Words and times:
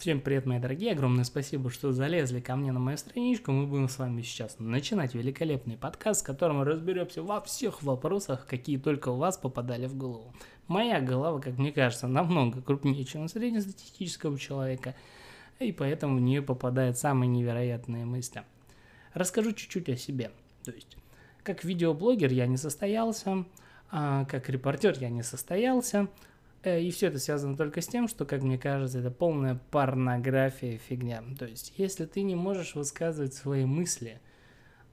Всем 0.00 0.22
привет, 0.22 0.46
мои 0.46 0.58
дорогие, 0.58 0.92
огромное 0.92 1.24
спасибо, 1.24 1.68
что 1.68 1.92
залезли 1.92 2.40
ко 2.40 2.56
мне 2.56 2.72
на 2.72 2.80
мою 2.80 2.96
страничку. 2.96 3.52
Мы 3.52 3.66
будем 3.66 3.86
с 3.86 3.98
вами 3.98 4.22
сейчас 4.22 4.56
начинать 4.58 5.14
великолепный 5.14 5.76
подкаст, 5.76 6.22
в 6.22 6.24
котором 6.24 6.56
мы 6.56 6.64
разберемся 6.64 7.22
во 7.22 7.42
всех 7.42 7.82
вопросах, 7.82 8.46
какие 8.46 8.78
только 8.78 9.10
у 9.10 9.16
вас 9.16 9.36
попадали 9.36 9.86
в 9.86 9.94
голову. 9.94 10.32
Моя 10.68 11.02
голова, 11.02 11.38
как 11.38 11.58
мне 11.58 11.70
кажется, 11.70 12.06
намного 12.06 12.62
крупнее, 12.62 13.04
чем 13.04 13.24
у 13.24 13.28
среднестатистического 13.28 14.38
человека, 14.38 14.94
и 15.58 15.70
поэтому 15.70 16.16
в 16.16 16.20
нее 16.22 16.40
попадают 16.40 16.96
самые 16.96 17.28
невероятные 17.28 18.06
мысли. 18.06 18.42
Расскажу 19.12 19.52
чуть-чуть 19.52 19.90
о 19.90 19.98
себе. 19.98 20.30
То 20.64 20.70
есть, 20.70 20.96
как 21.42 21.62
видеоблогер 21.62 22.32
я 22.32 22.46
не 22.46 22.56
состоялся, 22.56 23.44
а 23.90 24.24
как 24.24 24.48
репортер 24.48 24.96
я 24.98 25.10
не 25.10 25.22
состоялся, 25.22 26.08
и 26.64 26.90
все 26.90 27.06
это 27.06 27.18
связано 27.18 27.56
только 27.56 27.80
с 27.80 27.86
тем, 27.86 28.06
что, 28.06 28.26
как 28.26 28.42
мне 28.42 28.58
кажется, 28.58 28.98
это 28.98 29.10
полная 29.10 29.58
порнография 29.70 30.78
фигня. 30.78 31.22
То 31.38 31.46
есть, 31.46 31.72
если 31.76 32.04
ты 32.04 32.22
не 32.22 32.34
можешь 32.34 32.74
высказывать 32.74 33.32
свои 33.32 33.64
мысли, 33.64 34.20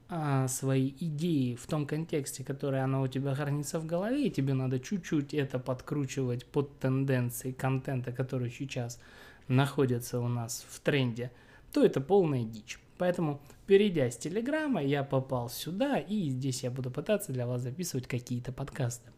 а, 0.08 0.48
свои 0.48 0.94
идеи 0.98 1.54
в 1.56 1.66
том 1.66 1.86
контексте, 1.86 2.42
который 2.42 2.82
она 2.82 3.02
у 3.02 3.06
тебя 3.06 3.34
хранится 3.34 3.78
в 3.78 3.84
голове, 3.84 4.26
и 4.26 4.30
тебе 4.30 4.54
надо 4.54 4.80
чуть-чуть 4.80 5.34
это 5.34 5.58
подкручивать 5.58 6.46
под 6.46 6.78
тенденции 6.78 7.52
контента, 7.52 8.12
который 8.12 8.50
сейчас 8.50 8.98
находится 9.48 10.20
у 10.20 10.28
нас 10.28 10.64
в 10.70 10.80
тренде, 10.80 11.30
то 11.72 11.84
это 11.84 12.00
полная 12.00 12.44
дичь. 12.44 12.78
Поэтому, 12.96 13.42
перейдя 13.66 14.10
с 14.10 14.16
Телеграма, 14.16 14.82
я 14.82 15.04
попал 15.04 15.50
сюда, 15.50 15.98
и 15.98 16.30
здесь 16.30 16.62
я 16.62 16.70
буду 16.70 16.90
пытаться 16.90 17.32
для 17.32 17.46
вас 17.46 17.60
записывать 17.60 18.06
какие-то 18.06 18.50
подкасты. 18.52 19.10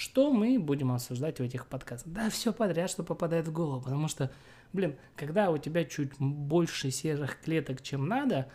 Что 0.00 0.32
мы 0.32 0.58
будем 0.58 0.92
обсуждать 0.92 1.40
в 1.40 1.42
этих 1.42 1.66
подкастах? 1.66 2.10
Да, 2.10 2.30
все 2.30 2.54
подряд, 2.54 2.88
что 2.88 3.02
попадает 3.02 3.46
в 3.48 3.52
голову, 3.52 3.82
потому 3.82 4.08
что, 4.08 4.30
блин, 4.72 4.96
когда 5.14 5.50
у 5.50 5.58
тебя 5.58 5.84
чуть 5.84 6.12
больше 6.18 6.90
серых 6.90 7.38
клеток, 7.42 7.82
чем 7.82 8.08
надо, 8.08 8.48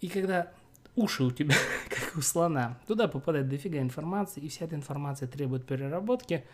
и 0.00 0.06
когда 0.06 0.52
уши 0.94 1.24
у 1.24 1.32
тебя, 1.32 1.56
как 1.88 2.16
у 2.16 2.20
слона, 2.20 2.78
туда 2.86 3.08
попадает 3.08 3.48
дофига 3.48 3.80
информации, 3.80 4.40
и 4.40 4.48
вся 4.48 4.66
эта 4.66 4.76
информация 4.76 5.26
требует 5.26 5.66
переработки, 5.66 6.44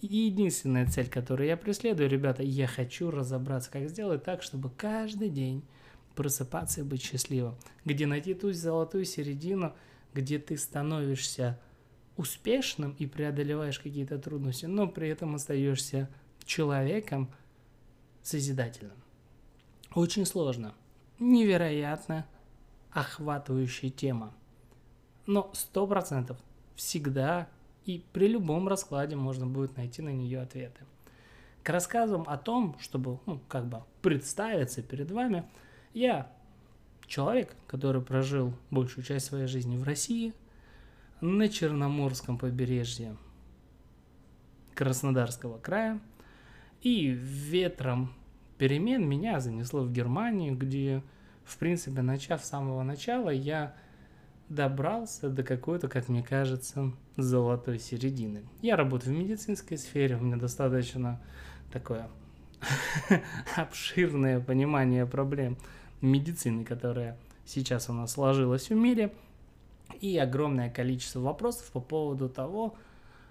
и 0.00 0.06
единственная 0.06 0.86
цель, 0.86 1.10
которую 1.10 1.48
я 1.48 1.58
преследую, 1.58 2.08
ребята, 2.08 2.42
я 2.42 2.66
хочу 2.66 3.10
разобраться, 3.10 3.70
как 3.70 3.90
сделать 3.90 4.24
так, 4.24 4.42
чтобы 4.42 4.70
каждый 4.70 5.28
день 5.28 5.62
просыпаться 6.14 6.80
и 6.80 6.84
быть 6.84 7.02
счастливым. 7.02 7.56
Где 7.84 8.06
найти 8.06 8.32
ту 8.32 8.54
золотую 8.54 9.04
середину, 9.04 9.74
где 10.14 10.38
ты 10.38 10.56
становишься 10.56 11.58
успешным 12.16 12.94
и 12.98 13.06
преодолеваешь 13.06 13.78
какие-то 13.78 14.18
трудности, 14.18 14.66
но 14.66 14.86
при 14.86 15.08
этом 15.08 15.34
остаешься 15.34 16.08
человеком 16.44 17.30
созидательным. 18.22 18.96
Очень 19.94 20.26
сложно. 20.26 20.74
Невероятно 21.18 22.26
охватывающая 22.90 23.90
тема. 23.90 24.34
Но 25.26 25.50
сто 25.54 25.86
процентов 25.86 26.38
всегда 26.74 27.48
и 27.84 28.04
при 28.12 28.28
любом 28.28 28.68
раскладе 28.68 29.16
можно 29.16 29.46
будет 29.46 29.76
найти 29.76 30.02
на 30.02 30.10
нее 30.10 30.40
ответы. 30.40 30.84
К 31.62 31.70
рассказам 31.70 32.24
о 32.26 32.36
том, 32.38 32.76
чтобы 32.80 33.20
ну, 33.26 33.40
как 33.48 33.66
бы 33.66 33.82
представиться 34.02 34.82
перед 34.82 35.10
вами, 35.10 35.44
я 35.94 36.30
человек, 37.06 37.54
который 37.66 38.02
прожил 38.02 38.52
большую 38.70 39.04
часть 39.04 39.26
своей 39.26 39.46
жизни 39.46 39.76
в 39.76 39.84
России, 39.84 40.32
на 41.22 41.48
Черноморском 41.48 42.36
побережье 42.36 43.16
Краснодарского 44.74 45.56
края. 45.58 46.00
И 46.82 47.06
ветром 47.06 48.12
перемен 48.58 49.08
меня 49.08 49.38
занесло 49.38 49.82
в 49.82 49.92
Германию, 49.92 50.56
где, 50.56 51.00
в 51.44 51.56
принципе, 51.58 52.02
начав 52.02 52.44
с 52.44 52.48
самого 52.48 52.82
начала, 52.82 53.30
я 53.30 53.76
добрался 54.48 55.30
до 55.30 55.44
какой-то, 55.44 55.88
как 55.88 56.08
мне 56.08 56.24
кажется, 56.24 56.92
золотой 57.16 57.78
середины. 57.78 58.42
Я 58.60 58.76
работаю 58.76 59.14
в 59.14 59.18
медицинской 59.18 59.78
сфере, 59.78 60.16
у 60.16 60.20
меня 60.20 60.36
достаточно 60.36 61.22
такое 61.72 62.10
обширное 63.56 64.40
понимание 64.40 65.06
проблем 65.06 65.56
медицины, 66.00 66.64
которая 66.64 67.16
сейчас 67.46 67.88
у 67.88 67.92
нас 67.92 68.10
сложилась 68.10 68.70
в 68.70 68.74
мире– 68.74 69.14
и 70.02 70.18
огромное 70.18 70.68
количество 70.68 71.20
вопросов 71.20 71.70
по 71.70 71.80
поводу 71.80 72.28
того, 72.28 72.74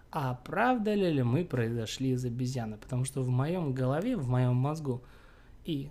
а 0.09 0.34
правда 0.34 0.94
ли, 0.94 1.12
ли 1.12 1.22
мы 1.22 1.46
произошли 1.46 2.12
из 2.12 2.26
обезьяны. 2.26 2.78
Потому 2.78 3.04
что 3.04 3.22
в 3.22 3.30
моем 3.30 3.74
голове, 3.74 4.16
в 4.16 4.28
моем 4.28 4.56
мозгу 4.56 5.04
и 5.66 5.90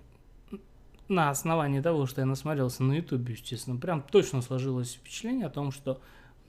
на 1.07 1.29
основании 1.29 1.81
того, 1.81 2.07
что 2.07 2.21
я 2.21 2.25
насмотрелся 2.25 2.83
на 2.83 2.93
ютубе, 2.93 3.33
естественно, 3.33 3.79
прям 3.79 4.01
точно 4.01 4.41
сложилось 4.41 4.95
впечатление 4.95 5.45
о 5.45 5.51
том, 5.51 5.71
что 5.71 6.01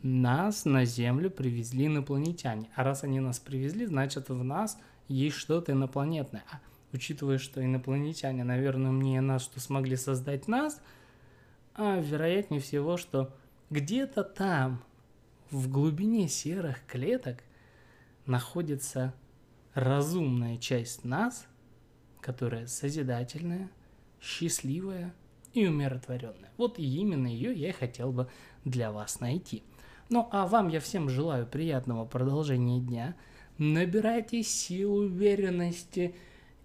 нас 0.03 0.65
на 0.65 0.87
Землю 0.87 1.31
привезли 1.31 1.87
инопланетяне. 1.87 2.71
А 2.75 2.85
раз 2.85 3.05
они 3.05 3.21
нас 3.21 3.39
привезли, 3.39 3.85
значит 3.85 4.31
в 4.31 4.43
нас 4.43 4.79
есть 5.09 5.37
что-то 5.37 5.73
инопланетное. 5.73 6.43
А 6.51 6.61
учитывая, 6.93 7.37
что 7.37 7.63
инопланетяне, 7.63 8.45
наверное, 8.45 8.93
мне 8.93 9.21
нас, 9.21 9.43
что 9.43 9.61
смогли 9.61 9.97
создать 9.97 10.49
нас, 10.49 10.81
а 11.75 11.99
вероятнее 11.99 12.61
всего, 12.61 12.97
что 12.97 13.35
где-то 13.73 14.23
там, 14.23 14.85
в 15.51 15.71
глубине 15.71 16.29
серых 16.29 16.85
клеток, 16.87 17.43
находится 18.27 19.15
разумная 19.73 20.59
часть 20.59 21.05
нас, 21.05 21.47
которая 22.21 22.67
созидательная, 22.67 23.71
счастливая 24.21 25.15
и 25.55 25.67
умиротворенная. 25.67 26.51
Вот 26.59 26.79
именно 26.79 27.27
ее 27.27 27.55
я 27.55 27.71
и 27.71 27.73
хотел 27.73 28.13
бы 28.13 28.29
для 28.67 28.93
вас 28.93 29.21
найти. 29.21 29.63
Ну 30.11 30.29
а 30.31 30.47
вам 30.47 30.69
я 30.69 30.79
всем 30.79 31.09
желаю 31.09 31.47
приятного 31.47 32.05
продолжения 32.05 32.79
дня. 32.79 33.17
Набирайте 33.57 34.43
силу, 34.43 35.05
уверенности 35.05 36.15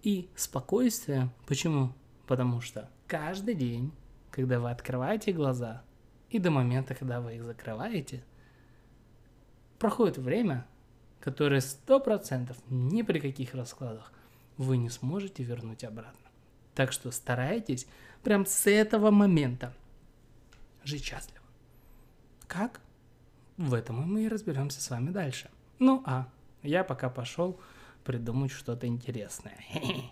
и 0.02 0.28
спокойствия. 0.36 1.30
Почему? 1.46 1.94
Потому 2.26 2.60
что 2.60 2.90
каждый 3.06 3.54
день, 3.54 3.92
когда 4.30 4.60
вы 4.60 4.70
открываете 4.70 5.32
глаза– 5.32 5.82
и 6.30 6.38
до 6.38 6.50
момента, 6.50 6.94
когда 6.94 7.20
вы 7.20 7.36
их 7.36 7.44
закрываете, 7.44 8.22
проходит 9.78 10.18
время, 10.18 10.66
которое 11.20 11.60
сто 11.60 12.00
процентов 12.00 12.56
ни 12.68 13.02
при 13.02 13.18
каких 13.18 13.54
раскладах 13.54 14.12
вы 14.56 14.76
не 14.76 14.90
сможете 14.90 15.42
вернуть 15.42 15.84
обратно. 15.84 16.28
Так 16.74 16.92
что 16.92 17.10
старайтесь 17.10 17.86
прям 18.22 18.46
с 18.46 18.68
этого 18.68 19.10
момента 19.10 19.72
жить 20.84 21.04
счастливо. 21.04 21.44
Как? 22.46 22.80
В 23.56 23.74
этом 23.74 23.96
мы 23.96 24.24
и 24.24 24.28
разберемся 24.28 24.80
с 24.80 24.90
вами 24.90 25.10
дальше. 25.10 25.50
Ну 25.78 26.02
а 26.06 26.28
я 26.62 26.84
пока 26.84 27.08
пошел 27.08 27.58
придумать 28.04 28.52
что-то 28.52 28.86
интересное. 28.86 29.58